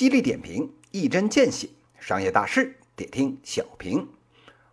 [0.00, 1.68] 犀利点评，一针见血，
[1.98, 4.08] 商业大事得听小平。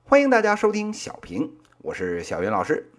[0.05, 2.89] 欢迎大家收听小平，我是小云老师。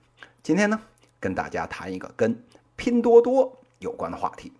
[0.42, 0.78] 今天呢，
[1.18, 2.44] 跟大家谈一个跟
[2.76, 4.52] 拼多多有关的话题。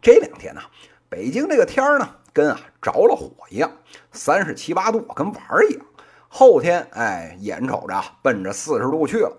[0.00, 0.60] 这两天呢，
[1.08, 3.72] 北京这个天儿呢，跟啊着了火一样，
[4.12, 5.84] 三十七八度，跟玩儿一样。
[6.28, 9.36] 后天，哎，眼瞅着奔着四十度去了。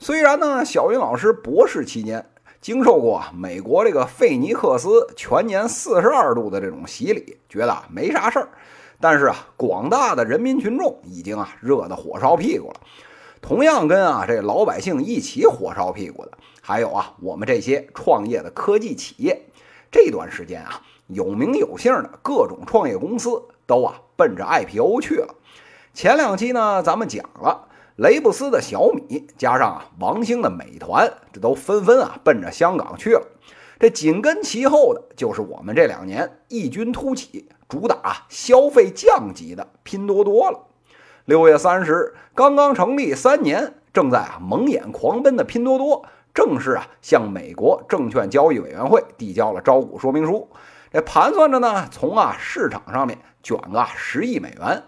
[0.00, 2.28] 虽然呢，小云老师博士期间
[2.60, 8.48] 经受过美国这个费尼克斯全年四十二度的这种洗礼，觉得没啥事儿。
[9.00, 12.80] 但是啊，广大的人民群众已经啊热得火烧屁股了。
[13.40, 19.40] 同样跟啊这老百姓一起火烧屁股的，还有啊我们这些创业的科技企业。
[19.90, 25.34] 这段时间啊，有名有姓的各种创业公司都啊奔着 IPO 去了。
[25.94, 27.68] 前两期呢，咱们讲了
[28.00, 33.20] 雷布斯的小米，加上啊王兴的美团，这都纷纷啊奔着香港去了。
[33.78, 40.58] 这紧跟其后的就是我们这两年异军突起、主打消费降级的拼多多了。
[41.26, 50.48] 六月三十日，刚刚成立三年，正在啊蒙眼狂奔的拼多多，正式啊向美国证券交易委员会递交了招股说明书。
[50.90, 54.84] 这盘算着呢，从啊市场上面卷个十亿美元。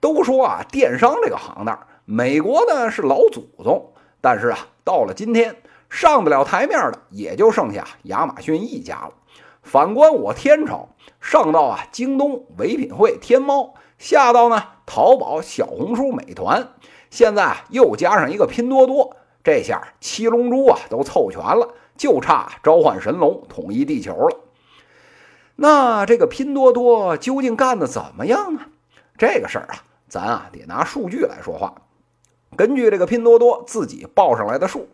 [0.00, 1.76] 都说啊，电商这个行当，
[2.10, 3.92] 美国呢是老祖宗，
[4.22, 5.56] 但是啊，到了今天，
[5.90, 9.12] 上得了台面的也就剩下亚马逊一家了。
[9.62, 10.88] 反观我天朝，
[11.20, 16.68] 上到啊京东、唯品会、天猫，下到呢淘宝、小红书、美团，
[17.10, 24.38] 现在又加上一个拼多多，这下七龙珠啊都凑全了，就差召唤神龙统一地球了。
[25.56, 28.62] 那这个拼多多究竟干的怎么样呢？
[29.18, 29.84] 这个事儿啊。
[30.08, 31.74] 咱啊得拿数据来说话。
[32.56, 34.88] 根据这个拼多多自己报上来的数，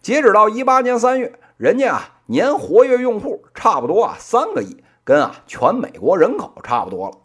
[0.00, 7.18] 截止到一八年三月，人家啊年活跃用户差不多啊三个亿，跟啊全美国人口差不多了。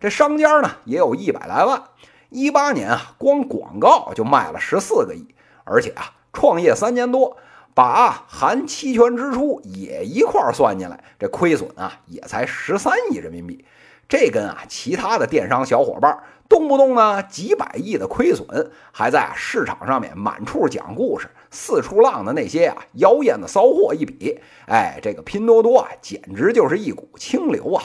[0.00, 1.82] 这商家呢也有一百来万。
[2.30, 7.36] 一八年啊光广告就卖了十四个亿，而且啊创业三年多，
[7.74, 13.64] 把含期权支出也一块算进来，这亏损啊也才十三亿人民币。
[14.12, 16.22] 这跟啊其他的电商小伙伴。
[16.46, 27.82] 动不动呢几百亿的亏损，还在市场上面满处讲故事、四处浪的那些啊妖艳的骚货一比，哎，这个拼多多啊简直就是一股清流啊！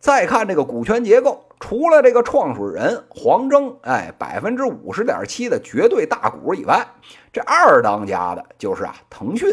[0.00, 6.84] 再看这个股权结构，除了这个创始人黄峥，哎，百分之五十点七的绝对大股以外，
[7.32, 9.48] 这二当家的就是啊腾讯，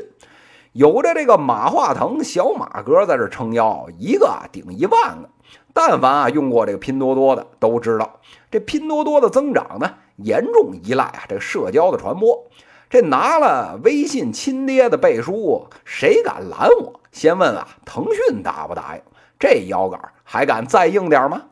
[0.74, 5.30] 有着这个马化腾小马哥在这撑腰，一个顶一万个。
[5.72, 8.20] 但凡啊用过这个拼多多的都知道，
[8.50, 12.48] 这拼多多的增长呢，严重依赖啊这个社交的传播。
[12.90, 17.00] 这拿了微信亲爹的背书，谁敢拦我？
[17.12, 19.02] 先问啊，腾讯答不答应？
[19.40, 21.44] 这腰杆还敢再硬点吗？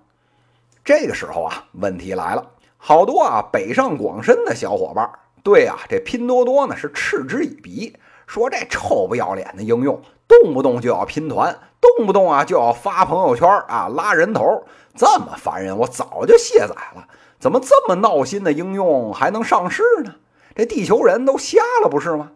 [0.83, 5.07] 这个时候啊，问题来了，好多啊北上广深的小伙伴
[5.43, 7.95] 对啊这拼多多呢是嗤之以鼻，
[8.31, 11.53] 说这臭不要脸的应用，动不动就要拼团。
[11.81, 14.63] 动不动啊就要发朋友圈啊拉人头，
[14.95, 17.09] 这么烦人，我早就卸载了。
[17.41, 20.15] 怎么这么闹心的应用还能上市呢？
[20.55, 22.31] 这地球人都瞎了不是吗？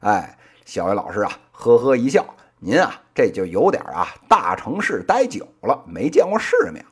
[0.00, 2.26] 哎，小伟老师啊，呵呵一笑，
[2.58, 6.84] 您啊这就有点啊大城市待久了，没见过世面。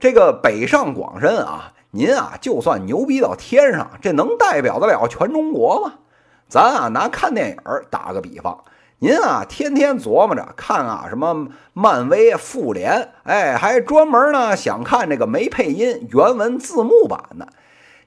[0.00, 5.92] 这个北上广深啊，您啊就算牛逼到天上，这能代表得了全中国吗？
[6.52, 7.56] 咱啊拿看电影
[7.88, 8.62] 打个比方。
[8.98, 17.48] 您啊，天天琢磨着看啊，什么漫威、复联，哎，还专门呢想看这个没配音原文字幕版的。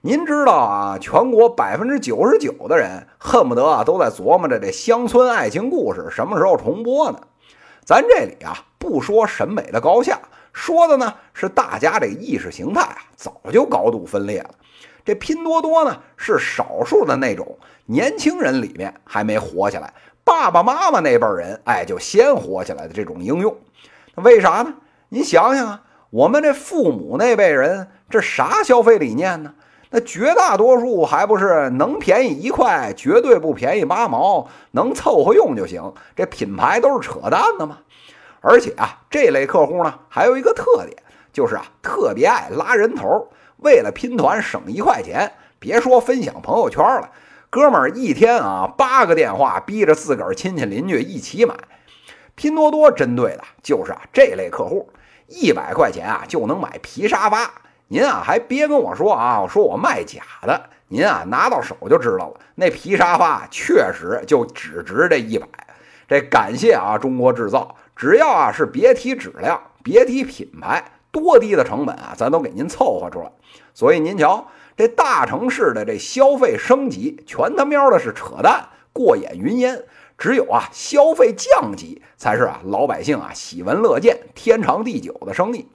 [0.02, 7.20] 您知道啊，全国百分之九十九的人恨不得啊都在琢磨着这乡村爱情故事什么时候重播呢？
[7.84, 10.20] 咱这里啊不说审美的高下，
[10.54, 14.52] 说的呢是大家这意识形态啊早就高度分裂了。
[15.06, 19.94] 这拼多多呢是少数的那种年轻人里面还没火起来。
[20.24, 23.56] 爸爸妈妈那辈人，哎，就先火起来的这种应用，
[24.16, 24.74] 为啥呢？
[25.10, 29.54] 您想想啊，我们这父母那辈人，这啥消费理念呢？
[29.92, 35.94] 那绝大多数还不是能便宜一块，绝对不便宜八毛，能凑合用就行。
[36.16, 37.78] 这品牌都是扯淡的嘛。
[38.42, 40.98] 而且啊，这类客户呢，还有一个特点，
[41.32, 43.28] 就是啊，特别爱拉人头，
[43.66, 47.10] 为了拼团省一块钱，别说分享朋友圈了。
[47.50, 51.56] 哥们儿一天啊八个电话，逼着自个儿亲戚邻居一起买。
[52.36, 54.88] 拼多多针对的就是啊这类客户，
[55.26, 57.52] 一百块钱啊就能买皮沙发。
[57.88, 60.70] 您啊还别跟我说啊，说我卖假的。
[60.90, 65.48] 您啊拿到手就知道了，那皮沙发确实就只值这一百。
[66.08, 70.84] 这感谢啊中国制造，只要啊是别提质量，别提品牌，
[71.16, 73.32] 多低的成本啊，咱都给您凑合出来。
[73.74, 79.82] 所以您瞧，这大城市的这消费升级，全他喵的是扯淡，过眼云烟。
[80.18, 85.70] 只有啊消费降级，才是啊老百姓啊喜闻乐见、天长地久的生意。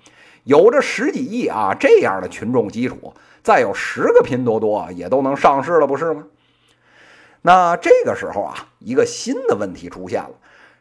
[0.45, 6.25] 有着十几亿啊这样的群众基础，再有十个拼多多也都能上市了，不是吗？
[7.41, 10.31] 那这个时候啊，一个新的问题出现了：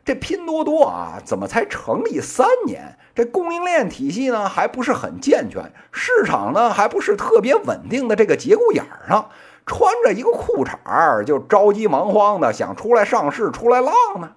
[0.03, 2.97] 这拼多多啊，怎么才成立三年？
[3.19, 9.29] 这供应链体系呢还不是很健全，市场呢还不是特别稳定的这个节骨眼上，
[9.65, 14.31] 穿着一个裤衩儿就着急忙慌的想出来上市、出来浪呢？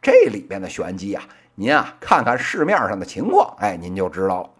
[0.00, 1.24] 这里边的玄机啊，
[1.56, 4.50] 您啊看看市面上的情况，哎，您就知道了。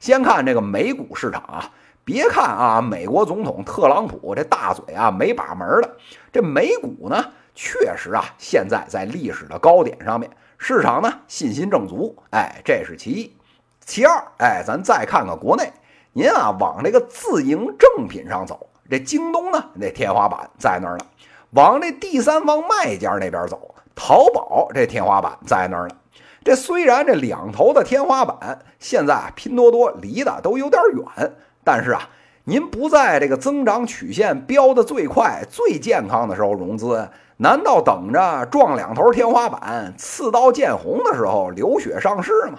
[0.00, 1.70] 先看这个美股市场啊。
[2.04, 5.96] 别看啊，美国总统特朗普这大嘴啊没把门的，
[6.32, 7.24] 这美股呢
[7.54, 10.28] 确实啊现在在历史的高点上面，
[10.58, 13.36] 市场呢信心正足，哎，这是其一。
[13.84, 15.72] 其二，哎，咱再看看国内，
[16.12, 21.04] 您啊往这个自营正品上走，这京东呢那天花板在那儿呢；
[21.50, 25.96] 往这第三方卖家那边走，淘宝这天花板在那儿呢。
[26.42, 31.32] 这虽然这两头的天花板现在拼多多离得都有点远。
[31.66, 32.06] 但是啊，
[32.46, 37.08] 您不在这个增长曲线飙得最快、最健康的时候融资，
[37.38, 42.58] 难道等着撞两头天花板、刺刀见红的时候流血上市吗？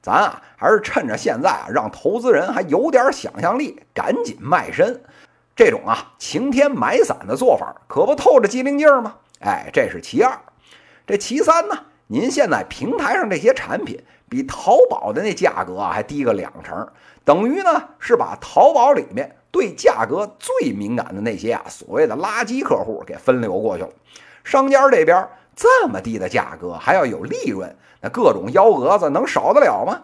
[0.00, 5.02] 咱啊，还是趁着现在啊，让投资人还有点想象力，赶紧卖身。
[5.54, 9.16] 这种啊晴天买伞的做法，可不透着机灵劲儿吗？
[9.40, 10.38] 哎，这是其二。
[11.06, 11.74] 这其三呢？
[12.06, 16.86] 您现在平台上这些产品，比淘宝的那价格啊还低个两成。
[17.24, 23.90] 等于呢是把淘宝里面对价格最敏感的那些啊所谓的垃圾客户给分流过去了。
[24.44, 30.02] 商家这边这么低的价格还要有利润，那各种幺蛾子能少得了吗？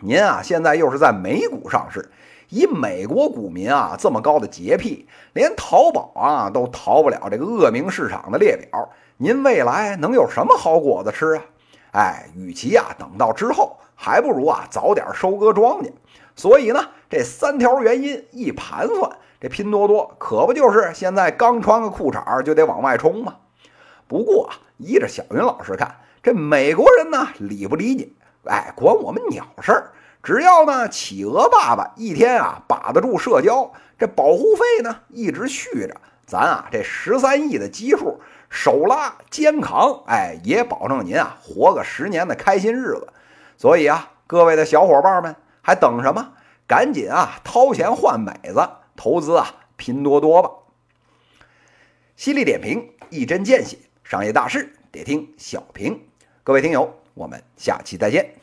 [0.00, 2.10] 您啊现在又是在美股上市，
[2.48, 8.88] 以美国股民啊这么高的洁癖，连淘宝啊都逃不了这个恶名市场的列表。
[9.18, 11.44] 您未来能有什么好果子吃啊？
[11.92, 15.92] 哎，与其啊等到之后，还不如啊早点收割庄稼。
[16.34, 23.36] 所以呢，这三条原因一盘算，这拼多多可不就是现在刚穿个裤衩就得往外冲吗？
[24.08, 28.08] 不过啊，依着小云老师看，这美国人呢理不理解，
[28.44, 29.92] 哎，管我们鸟事儿。
[30.22, 36.00] 只要呢企鹅爸爸一天啊把得住社交，这保护费呢一直续着，
[36.32, 38.18] 咱啊这十三亿的基数
[38.48, 43.12] 手拉肩扛，哎，也保证您啊活个十年的开心日子。
[43.58, 45.36] 所以啊，各位的小伙伴们。
[45.64, 46.32] 还等什么？
[46.66, 49.46] 赶紧啊，掏钱换美子，投资啊，
[49.76, 50.50] 拼多多吧！
[52.16, 56.04] 犀利点评，一针见血，商业大事得听小平。
[56.42, 58.41] 各位听友，我们下期再见。